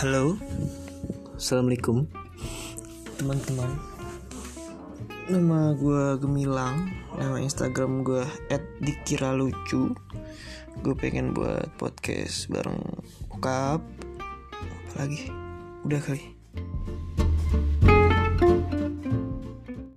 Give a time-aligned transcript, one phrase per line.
[0.00, 0.32] Halo,
[1.36, 2.08] assalamualaikum
[3.20, 3.68] teman-teman.
[5.28, 6.88] Nama gue Gemilang,
[7.20, 8.24] nama Instagram gue
[8.80, 9.92] @dikiralucu.
[10.80, 12.80] Gue pengen buat podcast bareng
[13.28, 13.84] Okap.
[14.88, 15.28] Apalagi,
[15.84, 16.39] udah kali.